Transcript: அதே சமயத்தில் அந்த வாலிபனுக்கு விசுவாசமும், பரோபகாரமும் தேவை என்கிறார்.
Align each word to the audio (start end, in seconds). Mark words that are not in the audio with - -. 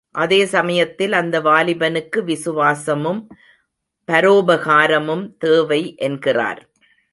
அதே 0.15 0.45
சமயத்தில் 0.45 1.13
அந்த 1.13 1.41
வாலிபனுக்கு 1.41 2.23
விசுவாசமும், 2.23 3.21
பரோபகாரமும் 4.07 5.25
தேவை 5.37 5.95
என்கிறார். 5.95 6.61